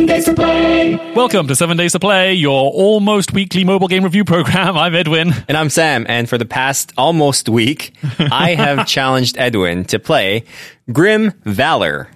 [0.00, 1.12] Seven Days to Play.
[1.14, 4.74] Welcome to Seven Days to Play, your almost weekly mobile game review program.
[4.78, 5.34] I'm Edwin.
[5.46, 10.44] And I'm Sam, and for the past almost week, I have challenged Edwin to play
[10.90, 12.08] Grim Valor,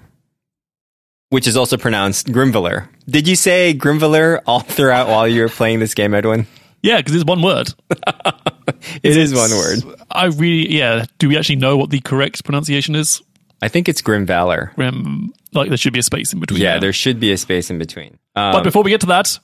[1.29, 2.89] which is also pronounced Grimvalor.
[3.07, 6.47] Did you say Grimvalor all throughout while you were playing this game, Edwin?
[6.81, 7.69] Yeah, because it's one word.
[9.03, 9.81] It is one word.
[10.11, 11.05] I really, yeah.
[11.19, 13.21] Do we actually know what the correct pronunciation is?
[13.61, 14.73] I think it's Grim Valor.
[14.75, 16.61] Grim, like there should be a space in between.
[16.61, 16.81] Yeah, there.
[16.81, 18.19] there should be a space in between.
[18.37, 19.39] Um, But before we get to that,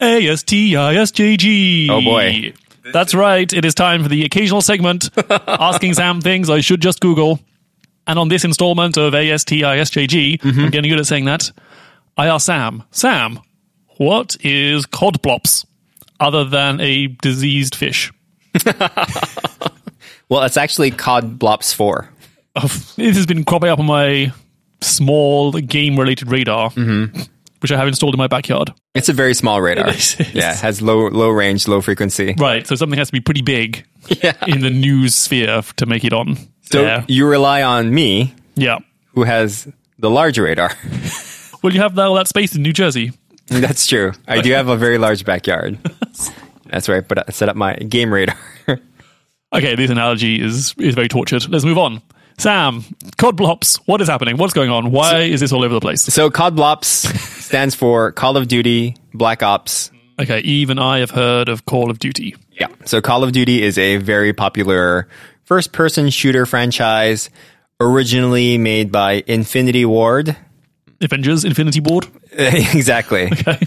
[0.00, 1.88] A S T I S J G.
[1.90, 2.52] Oh, boy.
[2.92, 3.52] That's right.
[3.52, 5.10] It is time for the occasional segment
[5.46, 7.40] asking Sam things I should just Google.
[8.06, 10.60] And on this installment of ASTISJG, Mm-hmm.
[10.60, 11.52] I'm getting good at saying that,
[12.16, 13.40] I asked Sam, Sam,
[13.98, 15.66] what is codplops
[16.18, 18.10] other than a diseased fish?
[20.28, 22.08] well, it's actually Cod Blops 4.
[22.56, 24.32] Oh, It has been cropping up on my
[24.80, 27.20] small game related radar, Mm-hmm.
[27.60, 28.72] which I have installed in my backyard.
[28.94, 29.88] It's a very small radar.
[29.90, 30.16] It is.
[30.34, 32.34] Yeah, it has low low range, low frequency.
[32.38, 33.84] Right, so something has to be pretty big
[34.22, 34.34] Yeah.
[34.46, 36.36] in the news sphere to make it on.
[36.70, 37.04] So there.
[37.08, 38.78] you rely on me, Yeah.
[39.14, 39.66] who has
[39.98, 40.72] the large radar.
[41.60, 43.10] Well, you have that, all that space in New Jersey.
[43.48, 44.12] That's true.
[44.28, 45.76] I do have a very large backyard.
[46.70, 47.02] That's right.
[47.06, 48.36] But I set up my game radar.
[49.52, 51.48] Okay, this analogy is is very tortured.
[51.48, 52.00] Let's move on.
[52.38, 52.84] Sam,
[53.16, 54.36] COD Blops, what is happening?
[54.36, 54.92] What's going on?
[54.92, 56.02] Why is this all over the place?
[56.02, 56.84] so COD Blops
[57.42, 59.90] stands for Call of Duty Black Ops.
[60.20, 62.36] Okay, even I have heard of Call of Duty.
[62.52, 62.68] Yeah.
[62.84, 65.08] So Call of Duty is a very popular
[65.44, 67.30] first person shooter franchise
[67.80, 70.36] originally made by Infinity Ward.
[71.00, 72.06] Avengers Infinity Ward?
[72.32, 73.30] exactly.
[73.32, 73.60] Okay.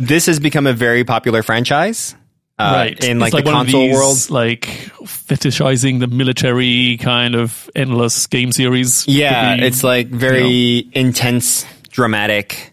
[0.00, 2.14] This has become a very popular franchise.
[2.58, 3.04] Uh, right.
[3.04, 4.30] In like, It's the one of console these, world.
[4.30, 4.62] Like
[5.04, 9.06] fetishizing the military kind of endless game series.
[9.06, 12.72] Yeah, be- it's like very intense, dramatic,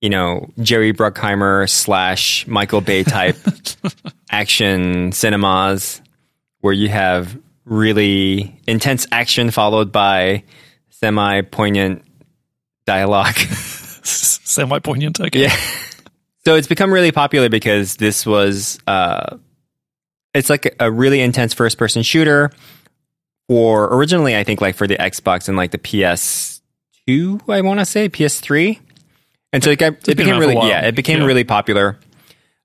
[0.00, 3.36] you know, Jerry Bruckheimer slash Michael Bay type
[4.30, 6.00] action cinemas
[6.60, 10.42] where you have really intense action followed by
[10.88, 12.02] semi poignant
[12.86, 13.34] dialogue.
[14.02, 15.20] semi poignant.
[15.20, 15.42] Okay.
[15.42, 15.56] Yeah.
[16.48, 19.36] So it's become really popular because this was uh
[20.32, 22.50] it's like a really intense first person shooter
[23.50, 27.84] Or originally I think like for the Xbox and like the PS2 I want to
[27.84, 28.78] say PS3.
[29.52, 31.26] And so it, got, it became around for a really yeah, it became Yeah.
[31.26, 31.98] really popular.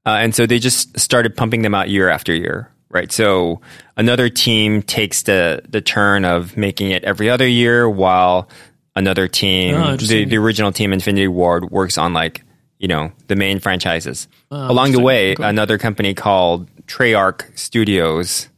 [0.05, 3.11] Uh, and so they just started pumping them out year after year, right?
[3.11, 3.59] So
[3.97, 8.47] another team takes the the turn of making it every other year while
[8.95, 12.45] another team Oh, the, the original team Infinity Ward works on like
[12.79, 14.27] you know the main franchises.
[14.51, 18.49] Oh, Along the way, another company called Treyarch Studios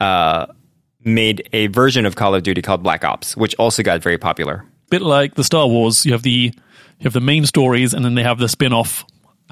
[0.00, 0.46] uh,
[1.04, 4.64] made a version of Call of Duty called Black Ops, which also got very popular.
[4.90, 6.04] bit like the Star Wars.
[6.06, 6.52] You have the
[6.98, 9.04] you have the main stories, and then they have the spin off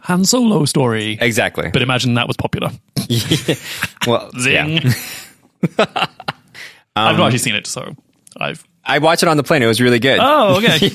[0.03, 1.19] Han Solo story.
[1.21, 1.71] Exactly.
[1.73, 2.71] But imagine that was popular.
[4.07, 4.81] well, Zing.
[4.83, 4.93] yeah.
[6.95, 7.95] I've not actually seen it, so
[8.37, 8.65] I've.
[8.85, 9.63] I watched it on the plane.
[9.63, 10.19] It was really good.
[10.21, 10.91] Oh, okay.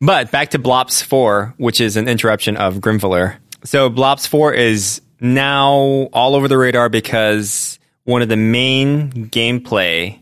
[0.00, 3.36] But back to Blops 4, which is an interruption of Grimvalor.
[3.64, 5.74] So Blops 4 is now
[6.12, 10.18] all over the radar because one of the main gameplay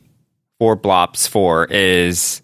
[0.58, 2.42] for Blops 4 is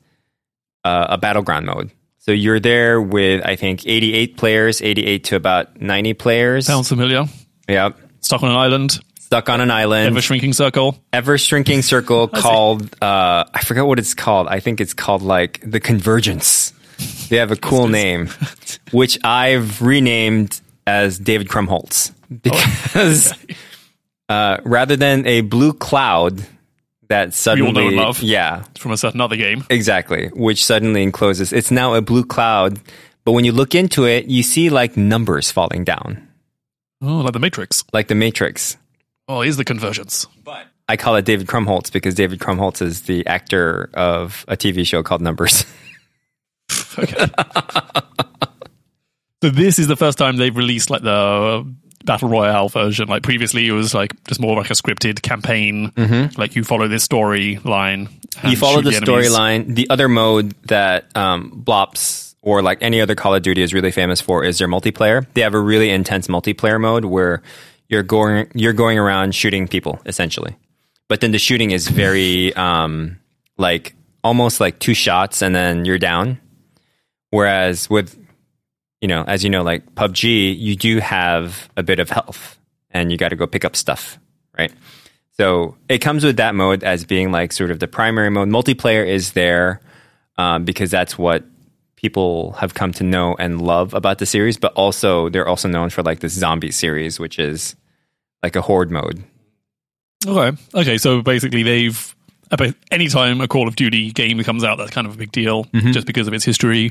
[0.85, 1.93] uh, a battleground mode.
[2.19, 6.67] So you're there with, I think, 88 players, 88 to about 90 players.
[6.67, 7.25] Sounds familiar.
[7.69, 7.97] Yep.
[8.21, 10.09] Stuck on an island, Stuck on an island.
[10.09, 10.99] ever shrinking circle.
[11.13, 14.49] ever shrinking circle called uh I forget what it's called.
[14.49, 16.73] I think it's called like the convergence.
[17.29, 18.29] They have a cool name,
[18.91, 23.33] which I've renamed as David Krumholtz because
[24.29, 26.45] uh, rather than a blue cloud
[27.09, 28.23] that suddenly, know and love.
[28.23, 29.65] yeah, From a certain other game.
[29.71, 31.53] exactly, which suddenly encloses.
[31.53, 32.81] It's now a blue cloud,
[33.25, 36.27] but when you look into it, you see like numbers falling down,
[37.01, 37.85] Oh, like the Matrix.
[37.93, 38.77] like the Matrix.
[39.29, 40.27] Oh, here's the convergence.
[40.45, 44.87] But I call it David Krumholtz because David Krumholtz is the actor of a TV
[44.87, 45.65] show called Numbers.
[49.41, 51.65] So this is the first time they've released like the
[52.05, 53.07] battle royale version.
[53.09, 55.93] Like previously, it was like just more like a scripted campaign.
[56.37, 58.09] Like you follow this storyline.
[58.49, 59.77] you follow shoot the storyline.
[59.77, 63.93] The other mode that um, Blops or like any other Call of Duty is really
[63.93, 65.25] famous for is their multiplayer.
[65.35, 67.41] They have a really intense multiplayer mode where
[67.89, 70.57] you're going you're going around shooting people essentially,
[71.07, 73.21] but then the shooting is very um,
[73.57, 73.95] like
[74.25, 76.41] almost like two shots and then you're down.
[77.31, 78.19] Whereas with
[79.01, 82.59] you know, as you know, like PUBG, you do have a bit of health
[82.91, 84.19] and you got to go pick up stuff,
[84.59, 84.73] right?
[85.33, 88.49] So it comes with that mode as being like sort of the primary mode.
[88.49, 89.81] Multiplayer is there
[90.37, 91.45] um, because that's what
[91.95, 95.91] people have come to know and love about the series, but also they're also known
[95.91, 97.77] for like this zombie series, which is
[98.43, 99.23] like a horde mode.
[100.27, 100.57] Okay.
[100.75, 100.99] Okay.
[100.99, 102.17] So basically, they've
[102.51, 105.65] about anytime a Call of Duty game comes out, that's kind of a big deal,
[105.67, 105.93] Mm-hmm.
[105.93, 106.91] just because of its history.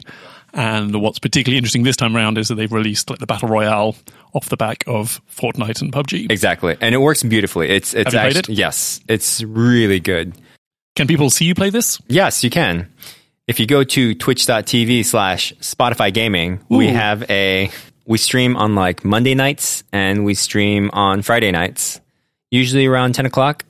[0.53, 3.95] And what's particularly interesting this time around is that they've released like the battle royale
[4.33, 6.31] off the back of Fortnite and PUBG.
[6.31, 7.69] Exactly, and it works beautifully.
[7.69, 8.59] It's it's Have you played actually it?
[8.59, 10.33] yes, it's really good.
[10.95, 11.99] Can people see you play this?
[12.07, 12.91] Yes, you can.
[13.47, 17.69] If you go to twitch.tv slash Spotify Gaming, we have a
[18.05, 21.99] we stream on like Monday nights and we stream on Friday nights,
[22.51, 23.63] usually around ten o'clock.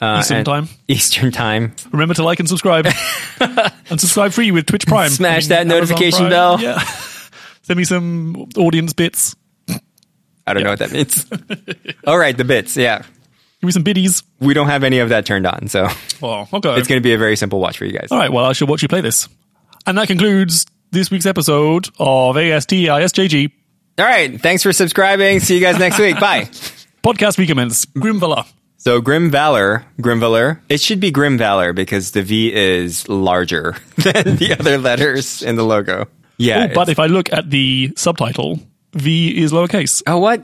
[0.00, 0.68] Uh, Eastern time.
[0.88, 1.74] Eastern time.
[1.92, 2.86] Remember to like and subscribe,
[3.40, 5.10] and subscribe free with Twitch Prime.
[5.10, 6.30] Smash that Amazon notification Prime.
[6.30, 6.60] bell.
[6.60, 6.78] Yeah.
[7.62, 9.36] Send me some audience bits.
[10.46, 11.26] I don't know what that means.
[12.06, 12.76] All right, the bits.
[12.76, 12.98] Yeah,
[13.60, 14.22] Give me some biddies.
[14.40, 15.86] we don't have any of that turned on, so
[16.22, 16.76] Oh, okay.
[16.78, 18.08] it's going to be a very simple watch for you guys.
[18.10, 19.28] All right, well, I shall watch you play this.
[19.86, 23.52] And that concludes this week's episode of ASTISJG
[23.98, 25.40] All right, thanks for subscribing.
[25.40, 26.18] See you guys next week.
[26.18, 26.44] Bye.
[27.04, 28.46] Podcast Recommends Grimvalor.
[28.80, 33.76] So Grim Valor, Grim Valor, it should be Grim Valor because the V is larger
[33.96, 36.08] than the other letters in the logo.
[36.38, 36.68] Yeah.
[36.70, 38.58] Oh, but if I look at the subtitle,
[38.94, 40.02] V is lowercase.
[40.06, 40.42] oh, what?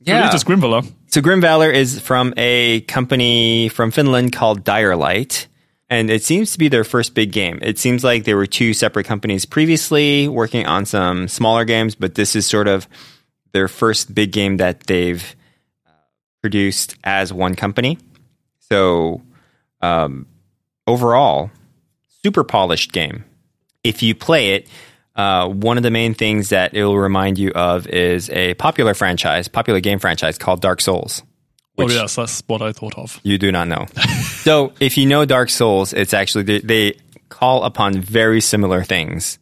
[0.00, 0.26] Yeah.
[0.26, 0.86] It's just Grimvalor.
[1.06, 5.46] So Grim Valor is from a company from Finland called Direlight.
[5.88, 7.58] And it seems to be their first big game.
[7.62, 12.16] It seems like there were two separate companies previously working on some smaller games, but
[12.16, 12.86] this is sort of
[13.52, 15.34] their first big game that they've
[16.40, 17.98] produced as one company.
[18.58, 19.22] So
[19.80, 20.26] um,
[20.86, 21.50] overall,
[22.22, 23.24] super polished game.
[23.84, 24.68] If you play it,
[25.16, 28.94] uh, one of the main things that it will remind you of is a popular
[28.94, 31.22] franchise, popular game franchise called Dark Souls.
[31.78, 33.20] Oh, Which- yes, that's what I thought of.
[33.22, 33.86] You do not know.
[34.42, 36.92] so if you know Dark Souls, it's actually they, they
[37.28, 39.38] call upon very similar things,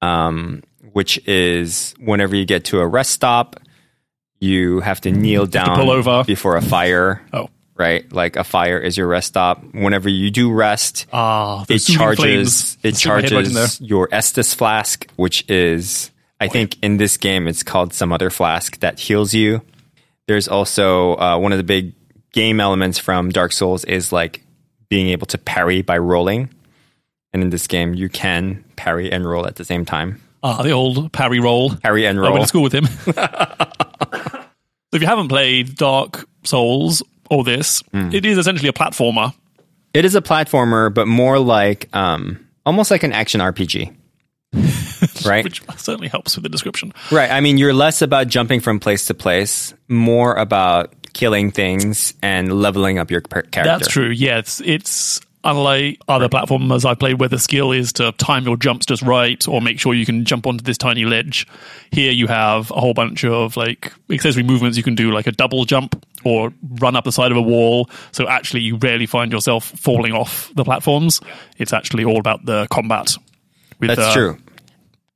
[0.00, 3.56] um, which is whenever you get to a rest stop,
[4.40, 6.24] you have to kneel down pull over.
[6.24, 7.22] before a fire.
[7.32, 7.48] Oh.
[7.76, 9.60] Right, like a fire is your rest stop.
[9.74, 12.78] Whenever you do rest, Ah, it charges flames.
[12.84, 16.98] it Stick my head right in charges your Estus flask, which is I think in
[16.98, 19.60] this game it's called some other flask that heals you.
[20.28, 21.94] There's also uh, one of the big
[22.32, 24.44] game elements from Dark Souls is like
[24.88, 26.50] being able to parry by rolling,
[27.32, 30.20] and in this game you can parry and roll at the same time.
[30.44, 31.74] Ah, the old parry roll.
[31.74, 32.28] Parry and roll.
[32.28, 32.86] I went to school with him.
[34.96, 38.10] if you haven't played Dark Souls or this, Hmm.
[38.12, 39.32] it is essentially a platformer.
[39.92, 43.94] It is a platformer, but more like um, almost like an action RPG.
[45.26, 45.44] right?
[45.44, 46.92] which certainly helps with the description.
[47.10, 47.30] Right.
[47.30, 52.52] I mean, you're less about jumping from place to place, more about killing things and
[52.60, 53.62] leveling up your character.
[53.64, 54.10] That's true.
[54.10, 58.56] Yeah, it's, it's unlike other platformers I've played where the skill is to time your
[58.56, 61.46] jumps just right or make sure you can jump onto this tiny ledge.
[61.90, 64.76] Here you have a whole bunch of like accessory movements.
[64.76, 67.88] You can do like a double jump or run up the side of a wall.
[68.12, 71.20] So actually, you rarely find yourself falling off the platforms.
[71.58, 73.16] It's actually all about the combat.
[73.78, 74.38] With, That's uh, true.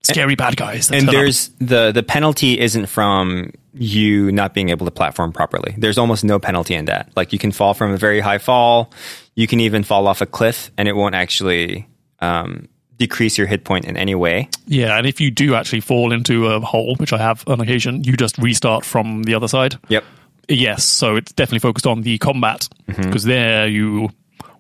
[0.03, 0.91] Scary bad guys.
[0.91, 1.13] And turn up.
[1.13, 5.75] there's the the penalty isn't from you not being able to platform properly.
[5.77, 7.11] There's almost no penalty in that.
[7.17, 8.91] Like you can fall from a very high fall,
[9.39, 11.87] you can even fall off a cliff, and it won't actually
[12.19, 14.49] um, decrease your hit point in any way.
[14.67, 18.03] Yeah, and if you do actually fall into a hole, which I have on occasion,
[18.03, 19.79] you just restart from the other side.
[19.89, 20.03] Yep.
[20.49, 24.09] Yes, so it's definitely focused on the combat because there you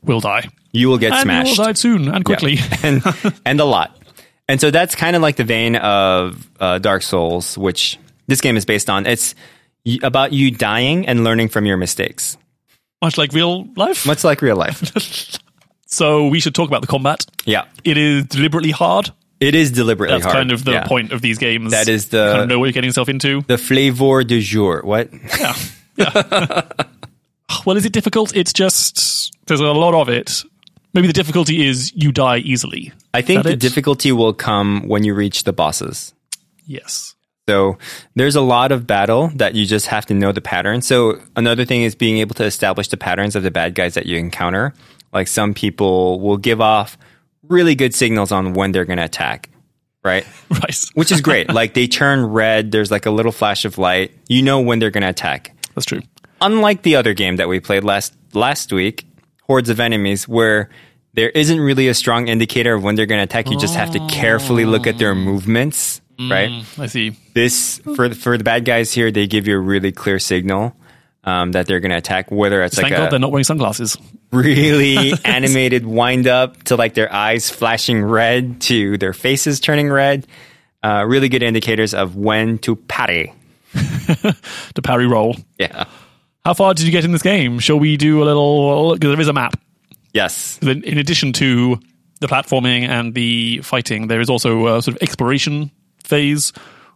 [0.04, 0.48] will die.
[0.70, 1.56] You will get And smashed.
[1.56, 2.54] you will die soon and quickly.
[2.54, 2.76] Yeah.
[2.84, 3.02] and
[3.44, 3.96] and a lot.
[4.48, 7.98] And so that's kind of like the vein of uh, Dark Souls, which
[8.28, 9.06] this game is based on.
[9.06, 9.34] It's
[10.02, 12.36] about you dying and learning from your mistakes,
[13.02, 14.06] Much like real life.
[14.06, 15.38] much like real life.
[15.86, 17.24] so we should talk about the combat.
[17.44, 19.10] yeah, It is deliberately hard.
[19.40, 20.22] it is deliberately hard.
[20.22, 20.42] That's hard.
[20.42, 20.86] kind of the Yeah.
[20.86, 21.70] point of these games.
[21.70, 23.42] That is the- kind of know what you're getting yourself into.
[23.46, 24.82] The flavor du jour.
[24.84, 25.10] What?
[25.38, 25.54] Yeah.
[25.96, 26.62] yeah.
[27.64, 28.34] well, is it difficult?
[28.36, 30.42] It's just there's a lot of it.
[30.94, 32.92] Maybe the difficulty is you die easily.
[33.14, 33.60] I think the it?
[33.60, 36.14] difficulty will come when you reach the bosses.
[36.66, 37.14] Yes.
[37.48, 37.78] So
[38.14, 40.82] there's a lot of battle that you just have to know the pattern.
[40.82, 44.04] So another thing is being able to establish the patterns of the bad guys that
[44.04, 44.74] you encounter.
[45.14, 46.98] Like some people will give off
[47.48, 49.48] really good signals on when they're going to attack,
[50.04, 50.26] right?
[50.50, 50.78] Right.
[50.92, 51.48] Which is great.
[51.50, 54.12] like they turn red, there's like a little flash of light.
[54.28, 55.56] You know when they're going to attack.
[55.74, 56.02] That's true.
[56.42, 59.06] Unlike the other game that we played last last week,
[59.44, 60.68] Hordes of Enemies, where
[61.14, 63.50] there isn't really a strong indicator of when they're going to attack.
[63.50, 66.64] You just have to carefully look at their movements, right?
[66.78, 67.16] I see.
[67.34, 70.74] this for for the bad guys here, they give you a really clear signal
[71.24, 72.30] um, that they're going to attack.
[72.30, 73.96] Whether it's Thank like God a they're not wearing sunglasses.
[74.32, 80.26] really animated wind up to like their eyes flashing red to their faces turning red.
[80.82, 83.32] Uh, really good indicators of when to parry.
[83.74, 85.36] to parry roll.
[85.58, 85.84] Yeah.
[86.44, 87.58] How far did you get in this game?
[87.58, 88.94] Shall we do a little?
[88.94, 89.60] Because there is a map.
[90.14, 90.58] Yes.
[90.62, 91.78] In addition to
[92.20, 95.70] the platforming and the fighting, there is also a sort of exploration
[96.08, 96.52] phase,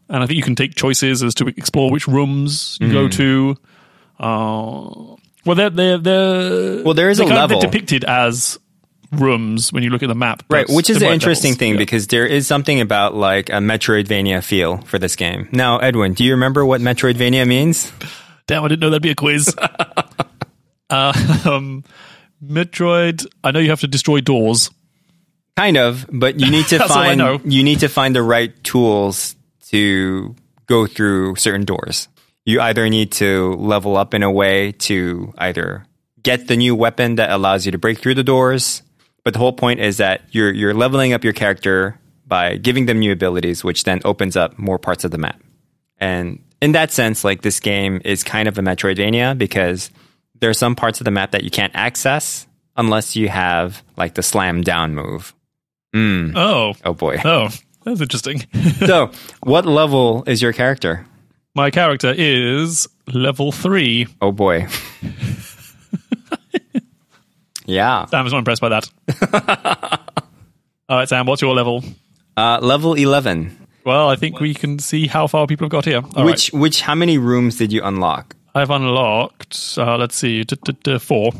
[0.08, 3.56] and I think you can take choices as to explore which rooms you go to.
[4.18, 7.60] Uh, well, they're they're they're Well, there is a kind of level.
[7.60, 8.58] depicted as
[9.12, 11.58] rooms when you look at the map, Right, which is an interesting levels.
[11.58, 11.78] thing Yeah.
[11.78, 15.48] because there is something about like a Metroidvania feel for this game.
[15.52, 17.92] Now, Edwin, do you remember what Metroidvania means?
[18.46, 19.54] Damn, I didn't know that'd be a quiz.
[20.90, 21.12] uh,
[21.44, 21.84] um,
[22.44, 23.26] Metroid.
[23.44, 24.70] I know you have to destroy doors.
[25.56, 28.22] Kind of, but you need to That's all I find you need to find the
[28.22, 29.36] right tools
[29.68, 30.34] to
[30.66, 32.08] go through certain doors.
[32.44, 35.84] You either need to level up in a way to either
[36.22, 38.82] get the new weapon that allows you to break through the doors,
[39.24, 42.98] but the whole point is that you're you're leveling up your character by giving them
[42.98, 45.40] new abilities, which then opens up more parts of the map.
[45.98, 49.90] And in that sense, like this game is kind of a Metroidvania because
[50.40, 54.14] there are some parts of the map that you can't access unless you have like
[54.14, 55.34] the slam down move.
[55.94, 57.18] Oh, Oh boy.
[57.24, 57.48] oh,
[57.84, 58.44] that's interesting.
[58.86, 59.10] so,
[59.42, 61.06] what level is your character?
[61.54, 64.06] My character is level three.
[64.20, 64.66] Oh boy.
[67.66, 68.06] yeah.
[68.06, 68.88] Sam is not impressed by that.
[70.88, 71.84] All right, Sam, what's your level?
[72.36, 73.58] Uh, level 11.
[73.84, 75.98] Well, I think we can see how far people have got here.
[75.98, 76.26] All right.
[76.26, 78.36] which which how many rooms did you unlock?
[78.54, 79.74] I've unlocked.
[79.76, 81.32] Uh, let's see, d- d- d- four.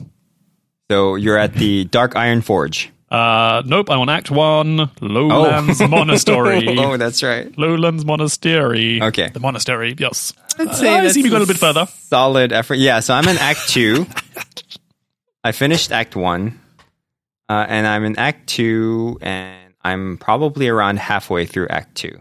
[0.91, 2.91] So, you're at the Dark Iron Forge.
[3.13, 6.65] Uh, nope, I'm on Act One, Lowlands Monastery.
[6.79, 7.53] oh, that's right.
[7.59, 9.03] Lowlands Monastery.
[9.03, 9.29] Okay.
[9.29, 9.95] the monastery.
[9.99, 10.33] Yes.
[10.59, 11.85] I'd say I see we got a little bit further.
[12.09, 12.77] Solid effort.
[12.77, 14.07] Yeah, so I'm in Act 2.
[15.45, 16.59] I finished Act 1.
[17.51, 22.19] Uh, and I'm in Act 2 and I'm probably around halfway through Act 2.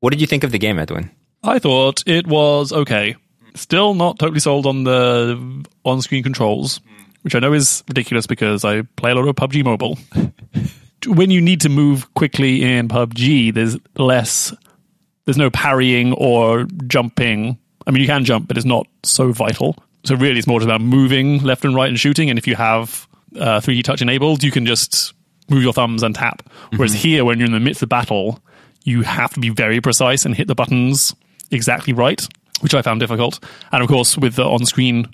[0.00, 1.12] What did you think of the game, Edwin?
[1.44, 3.14] I thought it was okay.
[3.54, 6.80] Still not totally sold on the on-screen controls,
[7.22, 9.98] which I know is ridiculous because I play a lot of PUBG Mobile.
[11.06, 14.54] when you need to move quickly in PUBG, there's less.
[15.24, 17.58] There's no parrying or jumping.
[17.86, 19.76] I mean, you can jump, but it's not so vital.
[20.04, 22.30] So really, it's more just about moving left and right and shooting.
[22.30, 25.12] And if you have uh, 3D touch enabled, you can just
[25.48, 26.48] move your thumbs and tap.
[26.76, 28.40] Whereas here, when you're in the midst of battle,
[28.84, 31.14] you have to be very precise and hit the buttons
[31.50, 32.26] exactly right,
[32.60, 33.44] which I found difficult.
[33.72, 35.06] And of course, with the on-screen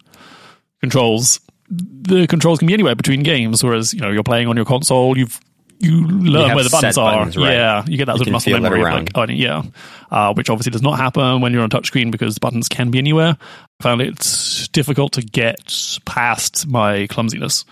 [0.80, 3.62] controls, the controls can be anywhere between games.
[3.62, 5.40] Whereas you know you're playing on your console, you've
[5.78, 7.18] you learn have where the buttons are.
[7.18, 7.52] buttons, right.
[7.52, 8.82] Yeah, you get that You sort of muscle memory.
[8.82, 9.62] Like, oh, yeah,
[10.10, 12.98] uh, which obviously does not happen when you're on a touchscreen because buttons can be
[12.98, 13.36] anywhere.
[13.80, 17.64] I found it difficult to get past my clumsiness.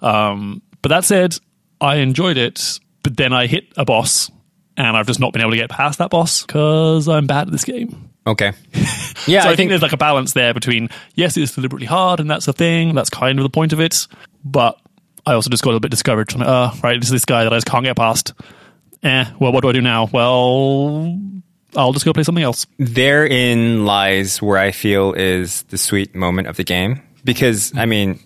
[0.00, 1.36] Um, but that said,
[1.80, 2.80] I enjoyed it.
[3.02, 4.30] But then I hit a boss,
[4.76, 7.52] and I've just not been able to get past that boss because I'm bad at
[7.52, 8.11] this game.
[8.26, 8.52] Okay.
[9.28, 11.86] Yeah, So I, I think, think there's like a balance there between yes, it's deliberately
[11.86, 12.92] hard, and that's a thing.
[12.92, 14.08] That's kind of the point of it.
[14.44, 14.80] But
[15.24, 16.34] I also just got a little bit discouraged.
[16.34, 18.32] I'm like, uh, right, it's this guy that I just can't get past.
[19.04, 20.08] Eh, well, what do I do now?
[20.12, 21.16] Well,
[21.76, 22.66] I'll just go play something else.
[22.80, 27.00] therein lies where I feel is the sweet moment of the game.
[27.22, 28.18] Because, I mean,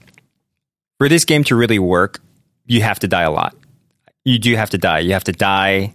[0.96, 2.20] for this game to really work,
[2.64, 3.54] you have to die a lot.
[4.24, 5.00] You do have to die.
[5.00, 5.94] You have to die,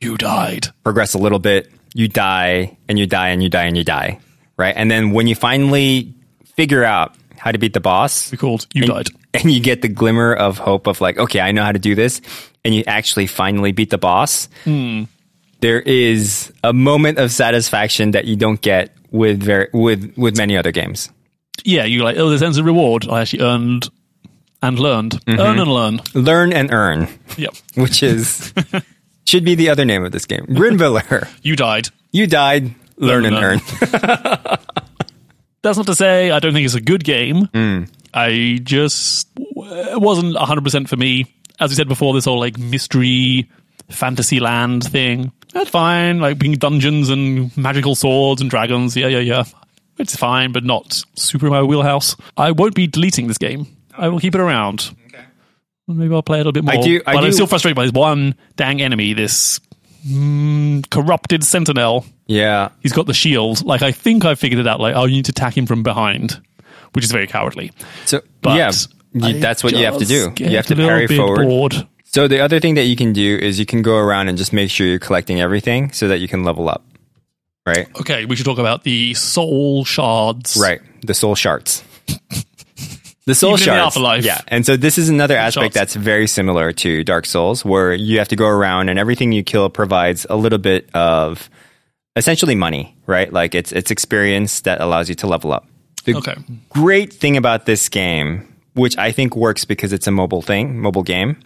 [0.00, 0.66] You died.
[0.82, 4.18] progress a little bit, you die, and you die, and you die, and you die.
[4.56, 4.74] Right?
[4.76, 6.14] And then when you finally
[6.56, 9.08] figure out how to beat the boss, We called you and, died.
[9.34, 11.94] and you get the glimmer of hope of like, okay, I know how to do
[11.94, 12.20] this,
[12.64, 14.48] and you actually finally beat the boss.
[14.64, 15.04] Hmm.
[15.60, 20.56] There is a moment of satisfaction that you don't get with very with with many
[20.56, 21.10] other games.
[21.64, 23.06] Yeah, you like oh, this ends of reward.
[23.08, 23.88] I actually earned
[24.62, 25.12] and learned.
[25.26, 25.40] Mm-hmm.
[25.40, 26.00] Earn and learn.
[26.14, 27.54] Learn and earn, Yep.
[27.74, 28.54] which is
[29.30, 30.44] should be the other name of this game.
[30.48, 31.88] Grimvalor, You died.
[32.10, 32.74] you died.
[32.96, 33.60] Learn and Learn earn.
[35.62, 37.46] That's not to say I don't think it's a good game.
[37.54, 37.84] Hmm.
[38.12, 41.26] I just it wasn't 100% for me.
[41.60, 43.48] As we said before, this whole like mystery
[43.90, 45.32] fantasy land thing.
[45.52, 46.18] That's fine.
[46.20, 48.96] Like being dungeons and magical swords and dragons.
[48.96, 49.44] Yeah, yeah, yeah.
[49.98, 52.16] It's fine, but not super in my wheelhouse.
[52.36, 53.66] I won't be deleting this game.
[53.96, 54.94] I will keep it around.
[55.96, 56.82] Maybe I'll play a little bit more.
[56.82, 59.60] do- I but I'm still frustrated by this one dang enemy, this
[60.06, 63.64] mm, corrupted sentinel Yeah, he's got the shield.
[63.64, 64.80] Like I think I figured it out.
[64.80, 66.40] Like oh, you need to attack him from behind,
[66.92, 67.72] which is very cowardly.
[68.06, 68.72] so But yeah,
[69.12, 70.32] you- that's what you have to do.
[70.38, 71.46] You have to parry forward.
[71.46, 71.86] Bored.
[72.12, 74.52] So the other thing that you can do is you can go around and just
[74.52, 76.84] make sure you're collecting everything so that you can level up.
[77.64, 77.86] Right?
[78.00, 80.56] Okay, we should talk about the soul shards.
[80.60, 80.80] Right.
[81.02, 81.84] The soul shards.
[83.30, 83.86] The soul Even the shards.
[83.86, 84.24] afterlife.
[84.24, 84.40] Yeah.
[84.48, 85.74] And so this is another aspect Shards.
[85.74, 89.44] that's very similar to Dark Souls, where you have to go around and everything you
[89.44, 91.48] kill provides a little bit of
[92.16, 93.32] essentially money, right?
[93.32, 95.68] Like it's it's experience that allows you to level up.
[96.06, 96.34] The Okay.
[96.70, 101.04] great thing about this game, which I think works because it's a mobile thing, mobile
[101.04, 101.36] game,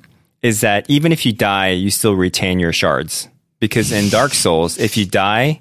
[0.42, 3.28] is that even if you die, you still retain your shards.
[3.60, 5.60] Because in Dark Souls, if you die,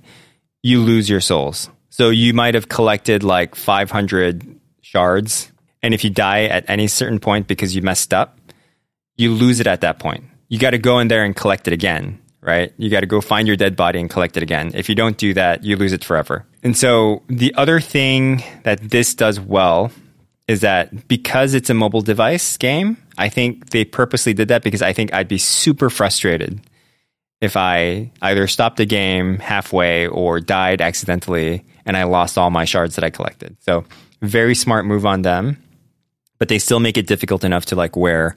[0.62, 1.70] you lose your souls.
[1.90, 4.44] So you might have collected like 500
[4.82, 5.52] shards,
[5.84, 8.40] and if you die at any certain point because you messed up,
[9.18, 10.24] you lose it at that point.
[10.48, 12.74] You got to go in there and collect it again, right?
[12.78, 14.72] You got to go find your dead body and collect it again.
[14.74, 16.46] If you don't do that, you lose it forever.
[16.64, 19.92] And so the other thing that this does well
[20.48, 24.82] is that because it's a mobile device game, I think they purposely did that because
[24.82, 26.62] I think I'd be super frustrated
[27.42, 32.64] if I either stopped the game halfway or died accidentally and I lost all my
[32.66, 33.58] shards that I collected.
[33.60, 33.86] So
[34.22, 35.62] very smart move on them,
[36.44, 38.36] but they still make it difficult enough to like where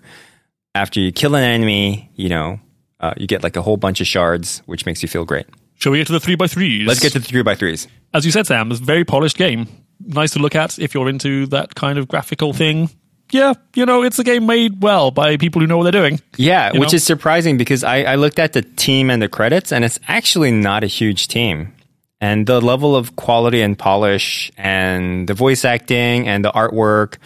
[0.77, 2.61] after you kill an enemy, you know,
[3.01, 5.45] uh, you get like a whole bunch of shards, which makes you feel great.
[5.75, 6.87] Shall we get to the three by threes?
[6.87, 7.89] Let's get to the three by threes.
[8.15, 9.67] as you said, Sam, it's a very polished game.
[9.99, 12.91] Nice to look at if you're into that kind of graphical thing.
[13.33, 16.21] Yeah, you know, it's a game made well by people who know what they're doing.
[16.37, 16.97] Yeah, You which know?
[16.99, 20.53] is surprising because I, I looked at the team and the credits, and it's actually
[20.53, 21.73] not a huge team.
[22.21, 27.17] And the level of quality and polish, and the voice acting, and the artwork,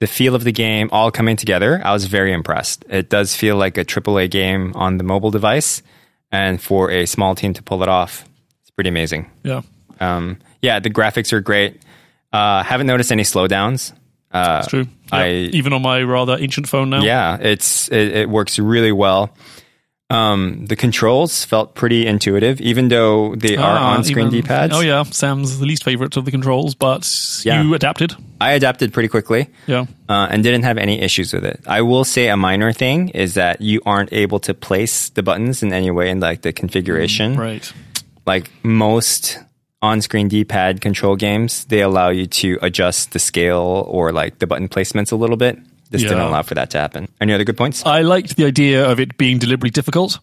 [0.00, 2.84] the feel of the game all coming together, I was very impressed.
[2.88, 5.82] It does feel like a AAA game on the mobile device,
[6.30, 8.24] and for a small team to pull it off,
[8.62, 9.30] it's pretty amazing.
[9.42, 9.62] Yeah.
[10.00, 11.82] Um, yeah, the graphics are great.
[12.32, 13.92] Uh, haven't noticed any slowdowns.
[14.30, 14.86] Uh, It's true.
[15.10, 17.02] I- Even on my rather ancient phone now.
[17.02, 19.30] yeah, it's it, it works really well.
[20.10, 24.74] Um, the controls felt pretty intuitive, even though they are Ah, on-screen even- D-pads.
[24.74, 27.06] Oh yeah, Sam's the least favorite of the controls, but
[27.44, 27.62] Yeah.
[27.62, 28.14] you adapted.
[28.40, 29.84] I adapted pretty quickly Yeah.
[30.08, 31.60] uh, and didn't have any issues with it.
[31.66, 35.62] I will say a minor thing is that you aren't able to place the buttons
[35.62, 37.36] in any way in like the configuration.
[37.36, 37.70] Right.
[38.26, 39.38] Like most
[39.82, 44.68] on-screen D-pad control games, they allow you to adjust the scale or like the button
[44.68, 45.58] placements a little bit.
[45.90, 47.08] This didn't allow for that to happen.
[47.20, 47.84] Any other good points?
[47.86, 50.18] I liked the idea of it being deliberately difficult.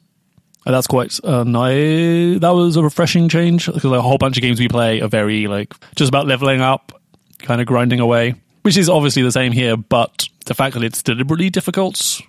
[0.66, 2.40] And that's quite uh, nice.
[2.40, 5.48] That was a refreshing change because a whole bunch of games we play are very
[5.48, 6.92] like just about leveling up,
[7.40, 9.78] kind of grinding away, which is obviously the same here.
[9.78, 12.20] But the fact that it's deliberately difficult,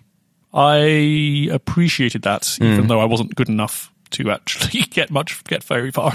[0.52, 5.90] I appreciated that, even though I wasn't good enough to actually get much get very
[5.90, 6.12] far.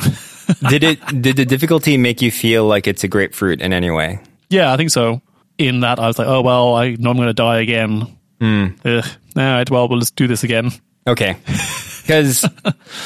[0.69, 0.99] did it?
[1.21, 4.19] Did the difficulty make you feel like it's a grapefruit in any way?
[4.49, 5.21] yeah, I think so.
[5.67, 8.17] In that, I was like, oh well, I know I'm going to die again.
[8.41, 9.05] Ugh.
[9.35, 10.71] All right, well, we'll just do this again.
[11.07, 11.37] Okay.
[12.01, 12.45] Because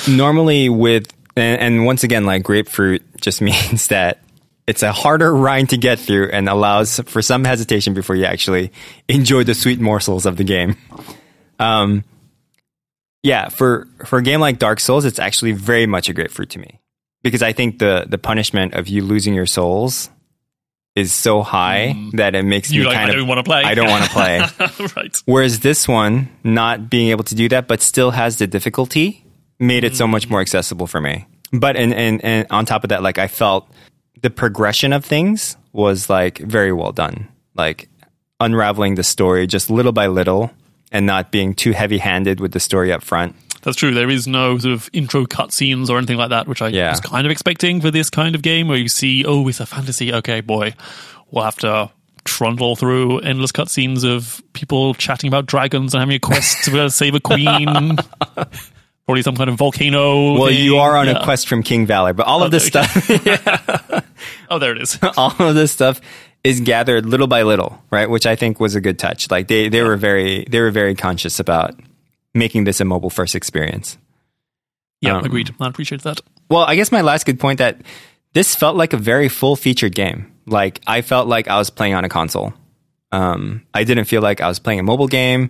[0.08, 4.20] normally with, and, and once again, like grapefruit just means that
[4.68, 8.72] it's a harder rind to get through and allows for some hesitation before you actually
[9.08, 10.78] enjoy the sweet morsels of the game.
[11.60, 12.04] Um,
[13.22, 16.60] yeah, for, for a game like Dark Souls, it's actually very much a grapefruit to
[16.60, 16.80] me
[17.22, 20.10] because I think the, the punishment of you losing your souls
[20.96, 22.12] is so high mm.
[22.14, 23.64] that it makes You me like, kind I of want to play.
[23.64, 24.40] I don't want to play.
[24.96, 25.22] right.
[25.26, 29.26] Whereas this one, not being able to do that, but still has the difficulty,
[29.60, 30.12] made it so mm.
[30.12, 31.28] much more accessible for me.
[31.52, 33.70] But and, and and on top of that, like I felt
[34.22, 37.28] the progression of things was like very well done.
[37.54, 37.90] Like
[38.40, 40.52] unraveling the story just little by little
[40.92, 43.36] and not being too heavy handed with the story up front.
[43.66, 43.94] That's true.
[43.94, 46.92] There is no sort of intro cutscenes or anything like that, which I Yeah.
[46.92, 49.66] was kind of expecting for this kind of game where you see, oh, it's a
[49.66, 50.14] fantasy.
[50.14, 50.74] Okay, boy,
[51.32, 51.90] we'll have to
[52.24, 57.16] trundle through endless cutscenes of people chatting about dragons and having a quest to save
[57.16, 57.98] a queen.
[59.06, 60.34] Probably some kind of volcano.
[60.34, 60.64] Well, thing.
[60.64, 61.20] you are on Yeah.
[61.22, 63.18] a quest from King Valor, but all of this oh, Okay.
[63.38, 64.06] stuff
[64.50, 64.98] Oh, there it is.
[65.18, 66.02] all of this stuff
[66.44, 68.10] is gathered little by little, right?
[68.10, 69.30] Which I think was a good touch.
[69.30, 71.80] Like they, they were very they were very conscious about
[72.36, 73.98] making this a mobile first experience.
[75.02, 75.54] yeah, Um, agreed.
[75.60, 76.20] I appreciate that.
[76.50, 77.82] Well, I guess my last good point that
[78.34, 80.32] this felt like a very full featured game.
[80.46, 82.54] Like I felt like I was playing on a console.
[83.12, 85.50] Um, I didn't feel like I was playing a mobile game.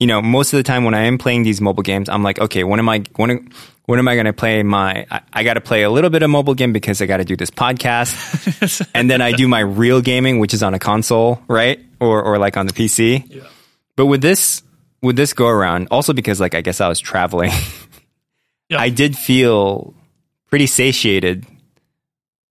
[0.00, 2.38] You know, most of the time when I am playing these mobile games, I'm like,
[2.40, 3.50] okay, when am I when
[3.86, 5.06] when am I going to play my?
[5.10, 7.24] I, I got to play a little bit of mobile game because I got to
[7.24, 11.42] do this podcast, and then I do my real gaming, which is on a console,
[11.48, 13.24] right, or or like on the PC.
[13.28, 13.42] Yeah.
[13.96, 14.62] But with this
[15.02, 17.50] with this go around, also because like I guess I was traveling.
[18.70, 18.80] Yeah.
[18.80, 19.94] I did feel
[20.50, 21.46] pretty satiated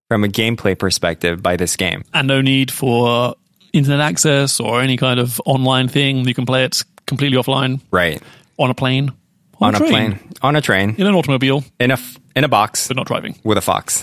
[0.08, 2.02] from a gameplay perspective by this game.
[2.12, 3.36] And no need for
[3.72, 6.26] internet access or any kind of online thing.
[6.26, 8.20] You can play it completely offline Right.
[8.58, 9.12] on a plane,
[9.60, 12.48] On a train, plane, on a train, in an automobile, in a f- in a
[12.48, 13.38] box but not driving.
[13.44, 14.02] with a fox.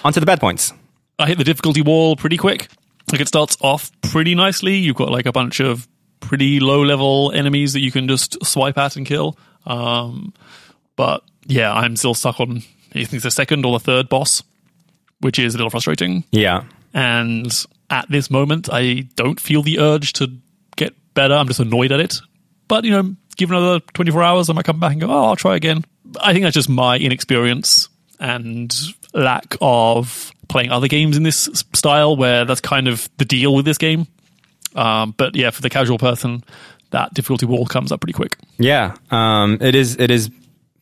[0.04, 0.72] Onto the bad points.
[1.18, 2.68] I hit the difficulty wall pretty quick.
[3.12, 4.76] Like it starts off pretty nicely.
[4.76, 5.86] You've got like a bunch of
[6.22, 9.36] pretty low level enemies that you can just swipe at and kill.
[9.66, 10.32] Um,
[10.96, 12.62] but yeah, I'm still stuck on
[12.94, 14.42] I think it's the second or the third boss,
[15.20, 16.24] which is a little frustrating.
[16.30, 16.64] Yeah.
[16.92, 17.50] And
[17.88, 20.30] at this moment, I don't feel the urge to
[20.76, 21.34] get better.
[21.34, 22.20] I'm just annoyed at it.
[22.68, 25.36] But, you know, give another 24 hours, I might come back and go, oh, I'll
[25.36, 25.84] try again.
[26.20, 27.88] I think that's just my inexperience
[28.20, 28.74] and
[29.14, 33.64] lack of playing other games in this style where that's kind of the deal with
[33.64, 34.06] this game.
[34.74, 36.44] Um, but yeah, for the casual person,
[36.90, 38.36] that difficulty wall comes up pretty quick.
[38.58, 39.96] Yeah, um, it is.
[39.96, 40.30] It is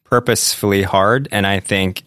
[0.05, 2.03] purposefully hard, and I think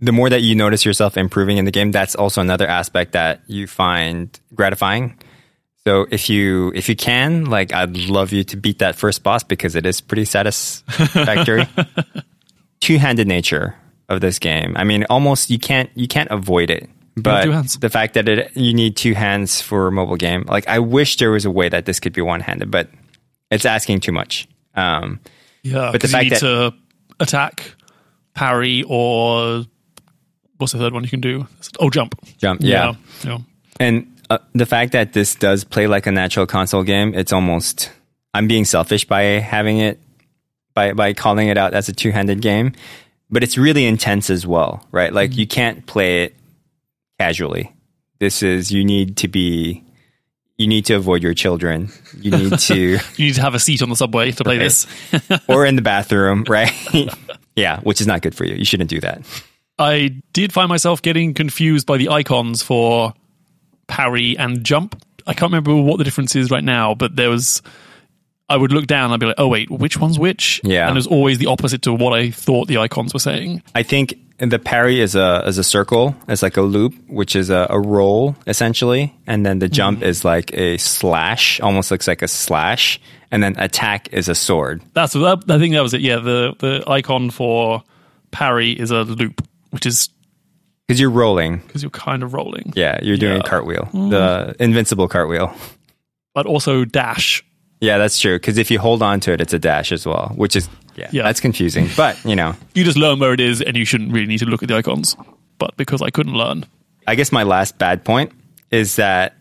[0.00, 3.40] the more that you notice yourself improving in the game, that's also another aspect that
[3.46, 5.18] you find gratifying.
[5.86, 9.42] So if you if you can, like, I'd love you to beat that first boss
[9.42, 11.66] because it is pretty satisfactory.
[12.80, 13.76] Two handed nature
[14.08, 14.76] of this game.
[14.76, 16.90] I mean, almost you can't you can't avoid it.
[17.16, 20.68] But two the fact that it you need two hands for a mobile game, like
[20.68, 22.90] I wish there was a way that this could be one handed, but
[23.50, 24.46] it's asking too much.
[24.74, 25.20] Um,
[25.62, 26.74] Yeah, But the fact you need that- to
[27.18, 27.72] attack,
[28.34, 29.64] parry, or
[30.58, 31.46] what's the third one you can do?
[31.80, 32.14] Oh, jump.
[32.38, 32.94] Jump, yeah.
[33.24, 33.38] yeah.
[33.80, 37.90] And uh, the fact that this does play like a natural console game, it's almost
[38.34, 39.98] I'm being selfish by having it
[40.74, 42.72] by by calling it out as a two-handed game,
[43.30, 45.12] but it's really intense as well, right?
[45.12, 46.36] Like you can't play it
[47.18, 47.72] casually.
[48.18, 49.84] This is you need to be
[50.56, 51.90] you need to avoid your children.
[52.18, 52.76] You need to
[53.16, 54.86] You need to have a seat on the subway to play this.
[55.48, 56.72] or in the bathroom, right?
[57.56, 58.54] yeah, which is not good for you.
[58.54, 59.22] You shouldn't do that.
[59.78, 63.12] I did find myself getting confused by the icons for
[63.86, 65.02] parry and jump.
[65.26, 67.62] I can't remember what the difference is right now, but there was.
[68.48, 70.60] I would look down and I'd be like, oh, wait, which one's which?
[70.62, 70.86] Yeah.
[70.86, 73.62] And it was always the opposite to what I thought the icons were saying.
[73.74, 76.14] I think the parry is a is a circle.
[76.28, 80.08] It's like a loop, which is a, a roll essentially, and then the jump mm-hmm.
[80.08, 83.00] is like a slash, almost looks like a slash,
[83.32, 84.82] and then attack is a sword.
[84.92, 86.00] That's that, I think that was it.
[86.00, 87.82] Yeah, the, the icon for
[88.30, 90.10] parry is a loop, which is
[90.86, 91.58] Because you're rolling.
[91.58, 92.74] because you're kind of rolling.
[92.76, 93.40] Yeah, you're doing Yeah.
[93.40, 94.10] a cartwheel, mm-hmm.
[94.10, 95.52] the invincible cartwheel.
[96.32, 97.42] But also dash.
[97.80, 98.36] Yeah, that's true.
[98.36, 101.08] Because if you hold on to it, it's a dash as well, which is yeah,
[101.12, 101.22] Yeah.
[101.24, 101.88] that's confusing.
[101.96, 104.46] But you know, You just learn where it is and you shouldn't really need to
[104.46, 105.16] look at the icons.
[105.58, 106.64] But because I couldn't learn.
[107.06, 108.32] I guess my last bad point
[108.70, 109.36] is that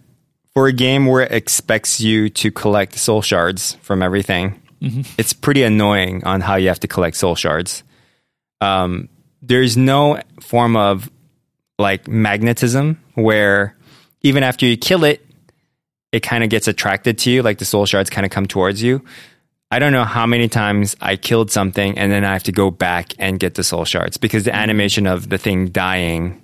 [0.54, 4.62] for a game where it expects you to collect soul shards from everything,
[5.18, 7.84] it's pretty annoying on how you have to collect soul shards.
[8.62, 9.10] Um,
[9.42, 11.10] there's no form of
[11.80, 13.76] like magnetism where
[14.22, 15.26] even after you kill it,
[16.16, 18.82] it kind of gets attracted to you, like the soul shards kind of come towards
[18.82, 19.04] you.
[19.72, 22.72] I don't know how many times I killed something and then I have to go
[22.72, 26.42] back and get the soul shards because the animation of the thing dying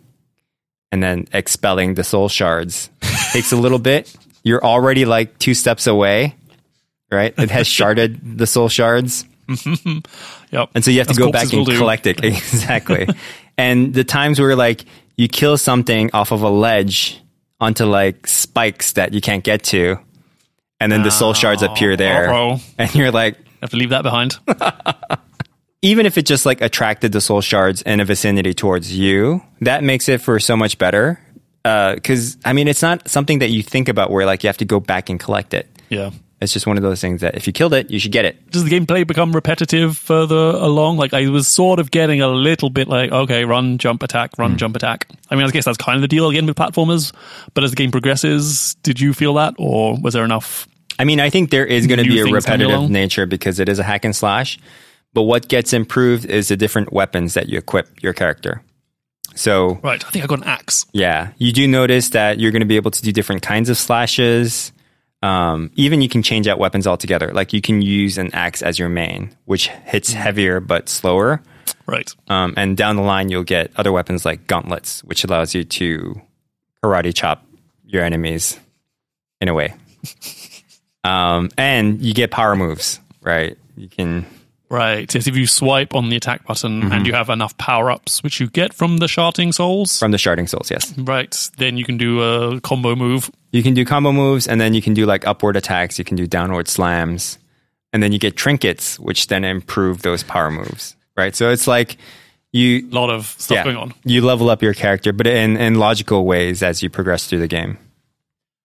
[0.92, 2.90] and then expelling the soul shards
[3.32, 4.14] takes a little bit.
[4.44, 6.36] You're already like two steps away,
[7.12, 7.34] right?
[7.38, 9.24] It has sharded the soul shards.
[10.52, 10.70] Yep.
[10.76, 11.78] And so you have to As go back and do.
[11.78, 12.20] collect it.
[12.26, 13.08] Exactly.
[13.58, 14.84] and the times where like
[15.16, 17.21] you kill something off of a ledge
[17.62, 19.98] onto like spikes that you can't get to,
[20.82, 21.96] and then the soul shards appear oh.
[21.96, 22.30] there.
[22.34, 22.60] Uh-oh.
[22.78, 24.38] And you're like, have to leave that behind.
[25.82, 29.84] even if it just like attracted the soul shards in a vicinity towards you, that
[29.84, 31.20] makes it for so much better.
[31.64, 34.58] Uh, because I mean, it's not something that you think about where like you have
[34.58, 35.70] to go back and collect it.
[35.90, 36.12] yeah.
[36.42, 38.50] It's just one of those things that if you killed it, you should get it.
[38.50, 40.98] Does the gameplay become repetitive further along?
[40.98, 44.52] Like I was sort of getting a little bit like, okay, run, jump, attack, run,
[44.52, 44.58] hmm.
[44.58, 45.08] jump, attack.
[45.30, 47.14] I mean, I guess that's kind of the deal again with platformers.
[47.54, 50.68] But as the game progresses, did you feel that, or was there enough?
[50.98, 53.80] I mean, I think there is going to be a repetitive nature because it is
[53.80, 54.60] a hack and slash.
[55.14, 58.62] But what gets improved is the different weapons that you equip your character.
[59.36, 60.04] So, Right.
[60.06, 60.86] I think I got an axe.
[60.92, 63.78] yeah, you do notice that you're going to be able to do different kinds of
[63.78, 64.72] slashes.
[65.24, 67.32] Um, even you can change out weapons altogether.
[67.32, 71.42] Like you can use an axe as your main, which hits heavier but slower.
[71.86, 72.12] Right.
[72.28, 76.22] Um, and down the line, you'll get other weapons like gauntlets, which allows you to
[76.84, 77.46] karate chop
[77.86, 78.60] your enemies
[79.40, 79.74] in a way.
[81.04, 83.58] um, and you get power moves, right?
[83.76, 84.26] You can,
[84.70, 85.14] Right.
[85.14, 85.28] Yes.
[85.28, 86.92] If you swipe on the attack button Mm-hmm.
[86.94, 90.18] and you have enough power ups, which you get from the sharding souls, from the
[90.18, 90.98] sharding souls, yes.
[90.98, 93.30] right, then you can do a combo move.
[93.52, 96.16] You can do combo moves, and then you can do like upward attacks, you can
[96.16, 97.38] do downward slams,
[97.94, 101.36] and then you get trinkets, which then improve those power moves, right?
[101.36, 101.98] So it's like
[102.54, 103.94] you, A lot of stuff going on.
[104.06, 107.48] you level up your character, but in, in logical ways as you progress through the
[107.48, 107.78] game.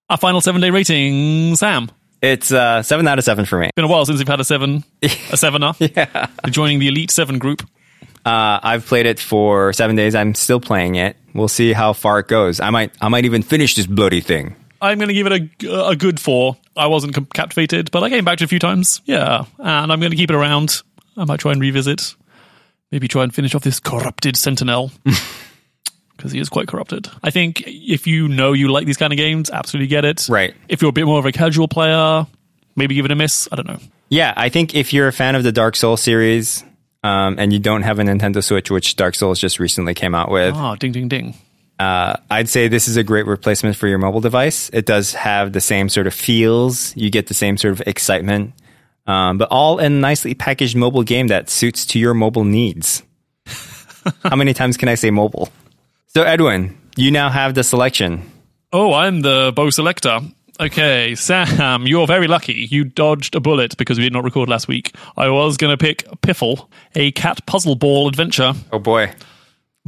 [0.08, 1.90] Our final seven day rating, Sam.
[2.22, 3.70] It's uh, seven out of seven for me.
[3.76, 5.72] Been a while since we've had a seven, a sevener.
[5.78, 6.28] yeah.
[6.48, 7.62] Joining the Elite Seven group.
[8.24, 10.14] Uh, I've played it for seven days.
[10.14, 11.16] I'm still playing it.
[11.34, 12.58] We'll see how far it goes.
[12.60, 14.56] I might, I might even finish this bloody thing.
[14.80, 16.56] I'm going to give it a, a good four.
[16.76, 19.00] I wasn't captivated, but I came back to it a few times.
[19.04, 20.82] Yeah, and I'm going to keep it around.
[21.16, 22.14] I might try and revisit.
[22.92, 24.90] Maybe try and finish off this corrupted Sentinel.
[26.16, 27.08] Because he is quite corrupted.
[27.22, 30.26] I think if you know you like these kind of games, absolutely get it.
[30.30, 30.54] Right.
[30.66, 32.26] If you're a bit more of a casual player,
[32.74, 33.46] maybe give it a miss.
[33.52, 33.78] I don't know.
[34.08, 36.64] Yeah, I think if you're a fan of the Dark Souls series
[37.04, 40.30] um, and you don't have a Nintendo Switch, which Dark Souls just recently came out
[40.30, 41.34] with, Ah, ding, ding, ding.
[41.78, 44.70] Uh, I'd say this is a great replacement for your mobile device.
[44.72, 46.96] It does have the same sort of feels.
[46.96, 48.54] You get the same sort of excitement,
[49.06, 53.02] um, but all in a nicely packaged mobile game that suits to your mobile needs.
[54.22, 55.50] How many times can I say mobile?
[56.08, 58.30] So, Edwin, you now have the selection.
[58.72, 60.20] Oh, I'm the bow selector.
[60.58, 62.66] Okay, Sam, you're very lucky.
[62.70, 64.94] You dodged a bullet because we did not record last week.
[65.16, 69.12] I was going to pick Piffle, a cat puzzle ball adventure, Oh boy.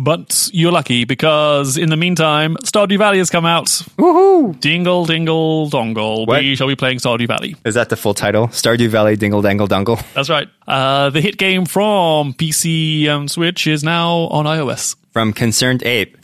[0.00, 3.66] But you're lucky because in the meantime, Stardew Valley has come out.
[3.66, 4.58] Woohoo!
[4.60, 6.24] Dingle, dingle, dongle.
[6.24, 6.40] What?
[6.40, 7.56] We shall be playing Stardew Valley.
[7.64, 8.46] Is that the full title?
[8.46, 9.98] Stardew Valley Dingle Dangle Dungle.
[10.14, 10.48] That's right.
[10.68, 14.94] Uh, the hit game from PC and Switch is now on iOS.
[15.12, 16.14] From ConcernedApe.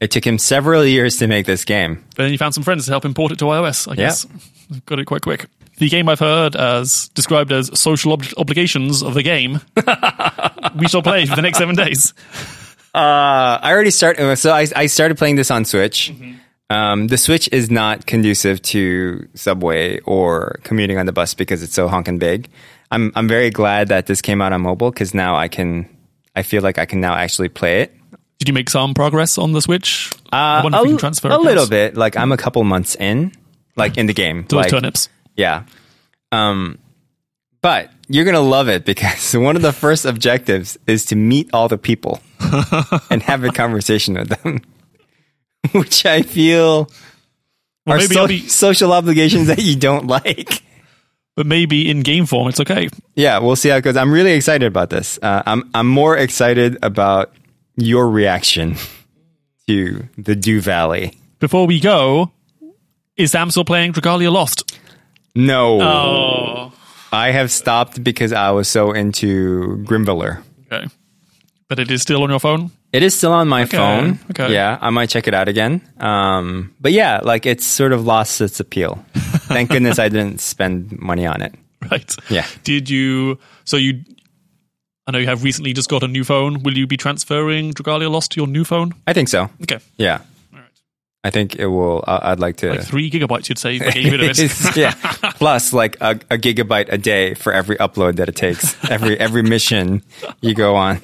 [0.00, 2.04] It took him several years to make this game.
[2.16, 4.24] But then you found some friends to help import it to iOS, I guess.
[4.86, 5.46] Got it quite quick.
[5.78, 9.60] The game I've heard as described as social ob- obligations of the game,
[10.78, 12.14] we shall play for the next seven days.
[12.94, 14.36] Uh, I already started.
[14.36, 16.12] So I, I started playing this on Switch.
[16.70, 21.74] Um, the Switch is not conducive to Subway or commuting on the bus because it's
[21.74, 22.48] so honking big.
[22.90, 25.88] I'm I'm very glad that this came out on mobile because now I can.
[26.34, 27.94] I feel like I can now actually play it.
[28.38, 30.12] Did you make some progress on the Switch?
[30.32, 31.96] I Uh, wonder a, if we can transfer a across little bit.
[31.96, 33.32] Like I'm a couple months in,
[33.76, 34.44] like in the game.
[34.44, 35.08] to those like, turnips.
[35.36, 35.64] Yeah.
[36.30, 36.78] Um,
[37.60, 41.50] but you're going to love it because one of the first objectives is to meet
[41.52, 42.20] all the people
[43.10, 44.60] and have a conversation with them,
[45.72, 46.88] which I feel
[47.86, 50.62] Well, are maybe so- be, social obligations that you don't like.
[51.36, 52.88] but maybe in game form, it's okay.
[53.14, 53.96] Yeah, we'll see how it goes.
[53.96, 55.18] I'm really excited about this.
[55.22, 57.32] Uh, I'm I'm more excited about
[57.76, 58.76] your reaction
[59.68, 61.12] to the Dew Valley.
[61.38, 62.32] Before we go,
[63.16, 64.76] is Sam still playing Dragalia Lost?
[65.36, 66.72] No, Oh,
[67.12, 70.42] I have stopped because I was so into Grimvalor.
[70.72, 70.88] okay.
[71.68, 72.70] But it is still on your phone?
[72.92, 74.18] It is still on my phone.
[74.30, 74.52] okay.
[74.52, 75.82] Yeah, I might check it out again.
[76.00, 79.04] Um, but yeah, like it's sort of lost its appeal.
[79.14, 81.54] Thank goodness I didn't spend money on it.
[81.90, 82.14] Right.
[82.30, 82.46] Yeah.
[82.64, 83.38] Did you?
[83.64, 84.02] So you?
[85.06, 86.62] I know you have recently just got a new phone.
[86.62, 88.92] Will you be transferring Dragalia Lost to your new phone?
[89.06, 89.48] I think so.
[89.62, 90.20] Okay, Yeah.
[90.52, 90.68] all right.
[91.24, 92.02] I think it will.
[92.06, 92.70] Uh, I'd like to.
[92.70, 93.78] Like three gigabytes, you'd say.
[93.78, 94.38] by getting rid of it.
[94.38, 94.92] It's- yeah.
[95.36, 98.74] Plus, like a, a gigabyte a day for every upload that it takes.
[98.90, 100.02] Every every mission
[100.40, 101.00] you go on.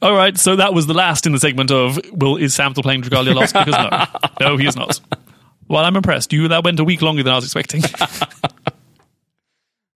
[0.00, 2.82] All right, so that was the last in the segment of Will is Sam still
[2.84, 3.52] playing Dragalia Lost?
[3.52, 3.74] Because
[4.40, 5.00] no, no, he is not.
[5.66, 6.32] Well, I'm impressed.
[6.32, 7.82] You that went a week longer than I was expecting.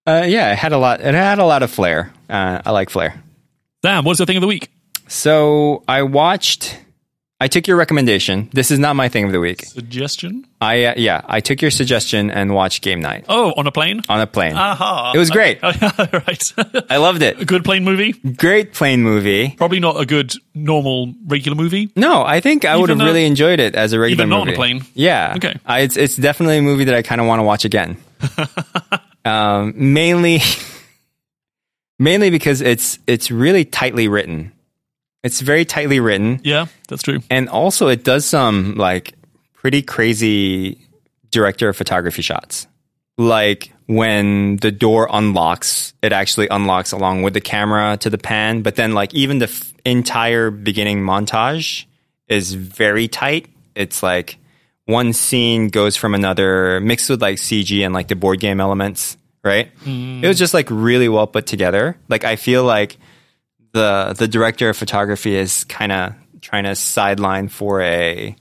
[0.05, 1.01] Uh, yeah, it had a lot.
[1.01, 2.13] It had a lot of flair.
[2.29, 3.23] Uh, I like flair.
[3.85, 4.69] Sam, what's your thing of the week?
[5.07, 6.77] So I watched.
[7.43, 8.49] I took your recommendation.
[8.53, 9.65] This is not my thing of the week.
[9.65, 10.47] Suggestion?
[10.61, 14.01] I uh, yeah, I took your suggestion and watched Game Night Oh, on a plane?
[14.09, 14.55] on a plane.
[14.55, 15.11] Aha!
[15.13, 15.61] It was great.
[15.65, 16.53] right.
[16.89, 17.41] I loved it.
[17.41, 18.13] a good plane movie.
[18.13, 19.57] Great plane movie.
[19.57, 21.91] Probably not a good normal regular movie.
[21.97, 24.43] No, I think I would have though- really enjoyed it as a regular even not
[24.43, 24.55] on movie.
[24.55, 24.83] a plane?
[24.95, 25.35] Yeah.
[25.37, 25.59] Okay.
[25.67, 27.97] I, it's it's definitely a movie that I kind of want to watch again.
[29.25, 30.39] um, mainly,
[31.99, 34.53] mainly because it's it's really tightly written.
[35.23, 37.21] It's very tightly written, Yeah, that's true.
[37.31, 39.15] and also it does some like
[39.55, 40.79] pretty crazy
[41.31, 42.67] director of photography shots.
[43.19, 48.63] Like when the door unlocks, it actually unlocks along with the camera to the pan.
[48.63, 51.85] But then, like even the f- entire beginning montage
[52.27, 53.49] is very tight.
[53.75, 54.39] It's like
[54.87, 59.17] one scene goes from another, mixed with like CG and like the board game elements.
[59.45, 59.71] Right?
[59.85, 60.23] Mm.
[60.23, 61.97] It was just like really well put together.
[62.09, 62.97] Like I feel like
[63.73, 68.35] the the director of photography is kind of trying to sideline for a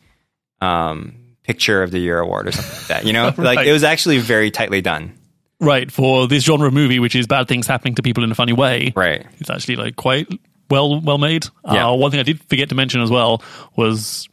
[0.60, 3.06] um, picture of the year award or something like that.
[3.06, 5.17] You know, like it was actually very tightly done.
[5.60, 8.36] Right, for this genre of movie, which is bad things happening to people in a
[8.36, 8.94] funny way.
[8.96, 9.26] Right.
[9.39, 10.28] It's actually like quite
[10.70, 11.46] well well made.
[11.72, 11.89] Yeah.
[11.89, 13.44] Uh, one thing I did forget to mention as well
[13.76, 14.28] was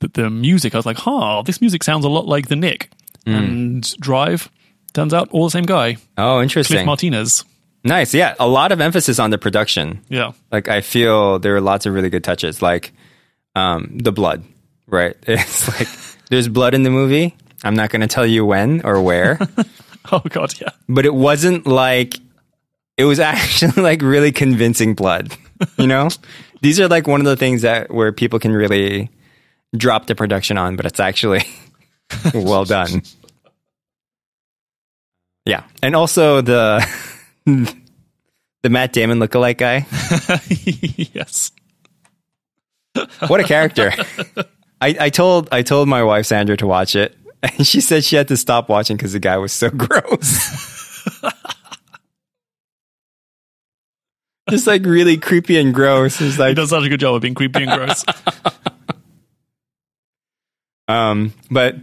[0.00, 0.74] that the music.
[0.74, 2.90] I was like, "Huh, this music sounds a lot like the Knick
[3.24, 3.34] Hmm.
[3.34, 4.50] and Drive."
[4.94, 6.76] Turns out, all the same guy, Oh, interesting.
[6.76, 6.86] Cliff.
[6.86, 7.44] Martinez.
[7.84, 8.14] Nice.
[8.14, 10.00] Yeah, a lot of emphasis on the production.
[10.08, 12.92] Yeah, Like I feel there are lots of really good touches, like
[13.54, 14.44] um, the blood.
[14.86, 15.16] Right.
[15.26, 15.88] It's like
[16.30, 17.36] there's blood in the movie.
[17.64, 19.38] I'm not going to tell you when or where,
[20.12, 20.70] Oh god, yeah.
[20.88, 22.14] but it wasn't like
[22.96, 25.36] it was actually like really convincing blood.
[25.76, 26.08] You know,
[26.62, 29.10] these are like one of the things that where people can really
[29.76, 31.42] drop the production on, but it's actually
[32.32, 33.02] well done.
[35.44, 36.86] Yeah, and also the
[38.62, 39.86] the Matt Damon lookalike guy.
[41.14, 41.50] yes.
[43.28, 43.92] What a character!
[44.80, 48.16] I, I told I told my wife Sandra to watch it, and she said she
[48.16, 50.66] had to stop watching because the guy was so gross.
[54.50, 56.20] Just like really creepy and gross.
[56.20, 58.04] It's He does such a good job of being creepy and gross.
[60.88, 61.76] um, but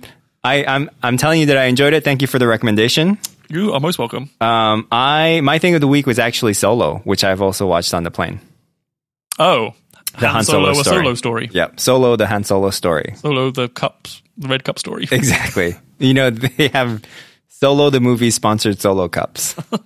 [0.44, 2.04] I, I'm I'm telling you that I enjoyed it.
[2.04, 3.20] Thank you for the recommendation.
[3.50, 4.30] You are most welcome.
[4.42, 8.04] Um, I my thing of the week was actually Solo, which I've also watched on
[8.04, 8.40] the plane.
[9.40, 9.74] Oh,
[10.20, 11.04] The Han Solo a story.
[11.04, 11.50] solo story.
[11.52, 13.14] Yep, Solo, the Han Solo story.
[13.18, 15.08] Solo, the cups, the red cup story.
[15.12, 15.76] Exactly.
[16.00, 17.02] you know they have
[17.50, 19.56] Solo the movie sponsored Solo cups.
[19.72, 19.80] uh,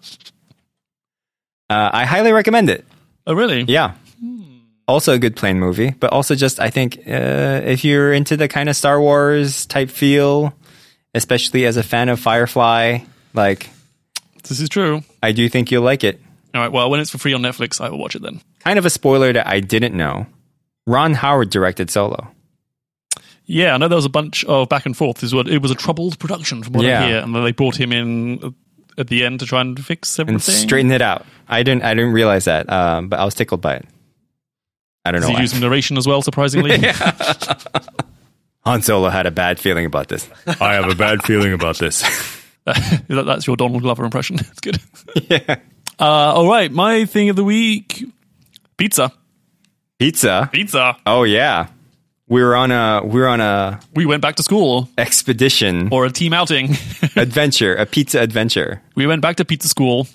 [1.69, 2.86] I highly recommend it.
[3.28, 3.63] Oh, really?
[3.63, 3.93] Yeah.
[4.88, 8.48] Also a good plane movie, but also just I think uh, if you're into the
[8.48, 10.52] kind of Star Wars type feel,
[11.13, 13.00] especially as a fan of Firefly,
[13.34, 13.70] like
[14.48, 15.04] This is true.
[15.24, 16.20] I do think you'll like it.
[16.56, 16.72] All right.
[16.72, 18.42] Well, when it's for free on Netflix, I will watch it then.
[18.60, 20.26] Kind of a spoiler that I didn't know.
[20.88, 22.28] Ron Howard directed Solo.
[23.46, 25.24] Yeah, I know there was a bunch of back and forth.
[25.24, 27.04] Is what it was a troubled production from what Yeah.
[27.04, 28.54] I hear, and then they brought him in
[28.98, 30.56] at the end to try and fix and everything.
[30.56, 31.26] straighten it out.
[31.48, 33.86] I didn't I didn't realize that, um, but I was tickled by it.
[35.06, 35.42] I don't know Does he why.
[35.42, 36.22] use some narration as well?
[36.22, 36.78] Surprisingly,
[38.65, 40.30] Han Solo had a bad feeling about this.
[40.60, 42.04] I have a bad feeling about this.
[43.08, 44.38] That- that's your Donald Glover impression.
[44.52, 44.78] It's good.
[45.30, 45.56] yeah.
[46.00, 48.06] Uh, all right, my thing of the week:
[48.78, 49.12] pizza.
[49.98, 50.50] Pizza.
[50.52, 50.95] Pizza.
[51.06, 51.67] Oh yeah.
[52.28, 56.06] We were on a we were on a We went back to school expedition or
[56.06, 56.78] a team outing.
[57.15, 58.82] adventure, a pizza adventure.
[58.95, 60.08] we went back to pizza school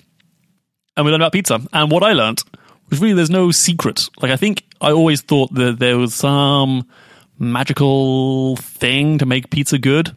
[0.95, 1.59] and we learned about pizza.
[1.73, 2.41] And what I learned
[2.89, 4.09] was really there's no secret.
[4.21, 6.87] Like I think I always thought that there was some
[7.37, 10.15] magical thing to make pizza good,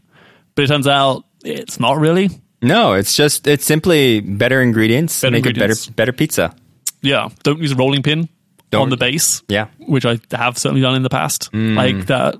[0.54, 2.30] but it turns out it's not really.
[2.62, 5.86] No, it's just it's simply better ingredients, Better make ingredients.
[5.88, 6.54] it better better pizza.
[7.02, 8.28] Yeah, don't use a rolling pin
[8.70, 9.42] Don't- on the base.
[9.48, 9.68] Yeah.
[9.78, 11.52] which I have certainly done in the past.
[11.52, 11.76] Mm.
[11.76, 12.36] Like that.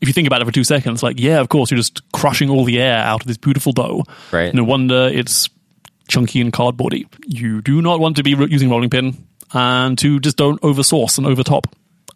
[0.00, 2.50] If you think about it for two seconds, like yeah, of course you're just crushing
[2.50, 4.02] all the air out of this beautiful dough.
[4.32, 4.52] Right.
[4.52, 5.48] No wonder it's
[6.08, 7.06] chunky and cardboardy.
[7.26, 11.18] You do not want to be using rolling pin, and to just don't over sauce
[11.18, 11.68] and over top.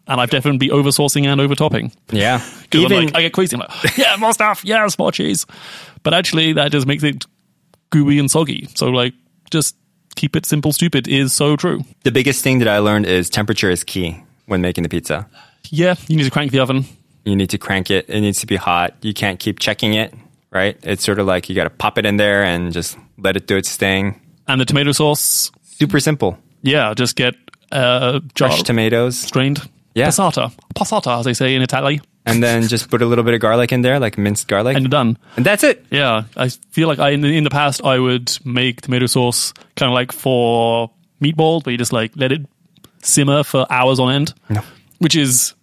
[0.07, 1.91] And I've definitely be over saucing and over topping.
[2.11, 2.41] Yeah.
[2.69, 3.55] Because Even like, I get crazy.
[3.55, 4.63] I'm like, yeah, more stuff.
[4.65, 5.45] Yes, more cheese.
[6.03, 7.25] But actually, that just makes it
[7.91, 8.67] gooey and soggy.
[8.75, 9.13] So like,
[9.51, 9.75] just
[10.15, 10.73] keep it simple.
[10.73, 11.81] Stupid is so true.
[12.03, 15.27] the biggest thing that I learned is temperature is key when making the pizza.
[15.69, 16.85] Yeah, you need to crank the oven.
[17.23, 18.09] You need to crank it.
[18.09, 18.93] It needs to be hot.
[19.01, 20.13] You can't keep checking it,
[20.51, 20.77] right?
[20.83, 23.47] It's sort of like you got to pop it in there and just let it
[23.47, 24.19] do its thing.
[24.47, 26.37] And the tomato sauce, Super simple.
[26.61, 27.35] yeah, just get
[27.71, 29.17] jar Fresh tomatoes.
[29.17, 29.61] strained.
[29.95, 30.07] Yeah.
[30.09, 30.53] Passata.
[30.75, 32.01] Passata, as they say in Italy.
[32.27, 34.75] And then just put a little bit of garlic in there, like minced garlic.
[34.75, 35.17] And you're done.
[35.37, 35.85] and that's it.
[35.91, 36.23] Yeah.
[36.35, 39.89] I feel like I, in, the, in the past, I would make tomato sauce kind
[39.91, 42.41] of like for meatballs, where you just like let it
[43.03, 44.61] simmer for hours on end, No.
[44.99, 45.53] which is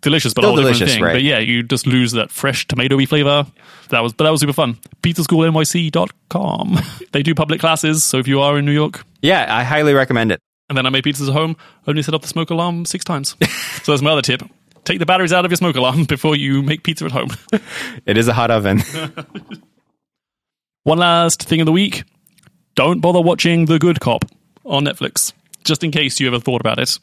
[0.00, 1.02] delicious, but Still a whole different thing.
[1.02, 1.12] right.
[1.12, 3.46] But yeah, you just lose that fresh tomatoey flavor.
[3.90, 4.78] That was, but that was super fun.
[5.02, 6.78] Pizzaschoolnyc.com.
[7.12, 10.32] they do public classes, so if you are in New York, Yeah, I highly recommend
[10.32, 10.40] it.
[10.68, 13.36] And then I made pizzas at home, only set off the smoke alarm six times.
[13.82, 14.42] so that's my other tip.
[14.84, 17.30] Take the batteries out of your smoke alarm before you make pizza at home.
[18.06, 18.82] It is a hot oven.
[20.84, 22.04] One last thing of the week.
[22.74, 24.24] Don't bother watching The Good Cop
[24.64, 25.32] on Netflix,
[25.64, 26.98] just in case you ever thought about it.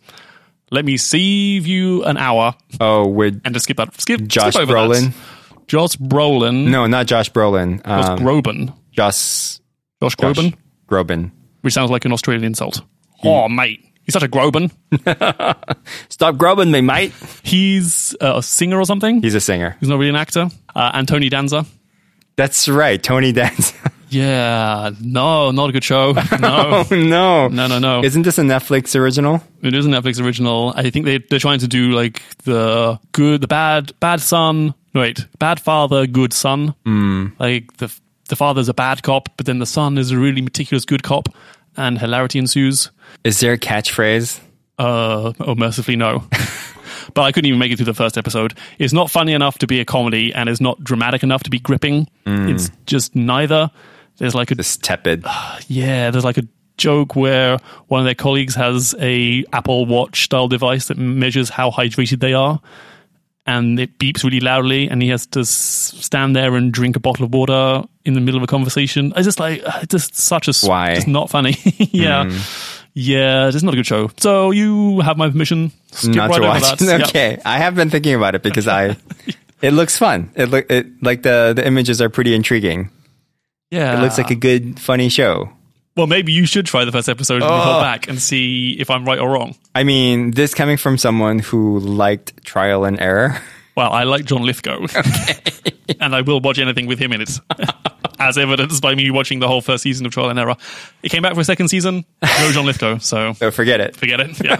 [0.71, 3.99] Let me save you an hour oh, with and just skip that.
[3.99, 5.13] Skip, Josh skip Brolin.
[5.13, 5.67] That.
[5.67, 6.67] Josh Brolin.
[6.69, 7.83] No, not Josh Brolin.
[7.85, 8.73] Josh Um, Groban.
[8.91, 9.59] Josh,
[10.01, 10.55] Josh Josh Groban,
[10.87, 11.31] Groban.
[11.61, 12.81] which sounds like an Australian insult.
[13.25, 13.85] Oh, mate.
[14.03, 14.69] He's such a Groban.
[16.09, 17.13] Stop grubbing me, mate.
[17.41, 19.21] He's uh, a singer or something.
[19.21, 19.77] He's a singer.
[19.79, 20.49] He's not really an actor.
[20.75, 21.65] Uh, and Tony Danza.
[22.35, 23.73] That's right, Tony Danza.
[24.13, 26.13] Yeah, no, not a good show.
[26.39, 28.03] No, oh no, no, no, no.
[28.03, 29.41] Isn't this a Netflix original?
[29.63, 30.71] It is a Netflix original.
[30.75, 34.75] I think they they're trying to do like the good, the bad, bad son.
[34.93, 36.75] Wait, bad father, good son.
[36.85, 37.39] Mm.
[37.39, 37.91] Like the
[38.29, 41.29] the father's a bad cop, but then the son is a really meticulous good cop,
[41.77, 42.91] and hilarity ensues.
[43.23, 44.39] Is there a catchphrase?
[44.77, 46.23] Uh, oh, mercifully no.
[47.13, 48.57] but I couldn't even make it through the first episode.
[48.79, 51.59] It's not funny enough to be a comedy, and it's not dramatic enough to be
[51.59, 52.07] gripping.
[52.25, 53.69] It's just neither.
[54.17, 55.25] There's like a This tepid.
[55.67, 56.47] yeah, there's like a
[56.77, 57.57] joke where
[57.87, 62.33] one of their colleagues has a Apple Watch style device that measures how hydrated they
[62.33, 62.59] are,
[63.45, 66.99] and it beeps really loudly, and he has to s- stand there and drink a
[66.99, 69.11] bottle of water in the middle of a conversation.
[69.15, 70.95] It's just like uh, it's just such a Why?
[70.95, 71.55] Just not funny.
[71.77, 72.29] yeah,
[72.93, 74.09] Yeah, it's not a good show.
[74.17, 75.71] So you have my permission.
[75.91, 76.79] Skip Not right to over watch.
[76.79, 76.81] that.
[76.99, 77.07] Yep.
[77.09, 78.95] okay, I have been thinking about it because I.
[79.63, 80.29] It looks fun.
[80.35, 82.89] It look it like the the images are pretty intriguing.
[83.71, 83.97] Yeah.
[83.97, 85.53] It looks like a good, funny show.
[85.95, 87.55] Well, maybe you should try the first episode and Oh.
[87.57, 89.55] report back and see if I'm right or wrong.
[89.75, 93.39] I mean, this coming from someone who liked Trial and Error.
[93.75, 94.85] Well, I like John Lithgow.
[95.99, 97.39] and I will watch anything with him in it.
[98.19, 100.55] As evidenced by me watching the whole first season of Trial and Error.
[101.01, 102.05] It came back for a second season.
[102.21, 103.95] No John Lithgow, so So forget it.
[103.95, 104.39] forget it.
[104.45, 104.59] Yeah.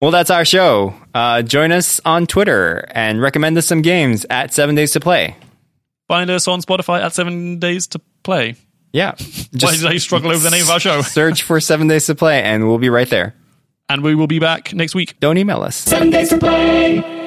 [0.00, 0.94] Well, that's our show.
[1.12, 5.34] Uh, join us on Twitter and recommend us some games at Seven Days to Play.
[6.06, 8.54] Find us on Spotify at Seven Days to Play.
[8.92, 9.14] Yeah,
[9.60, 11.02] Why did I struggle over the name of our show?
[11.02, 13.34] search for Seven Days to Play, and we'll be right there.
[13.88, 15.18] And we will be back next week.
[15.20, 15.76] Don't email us.
[15.76, 17.17] Seven days to play.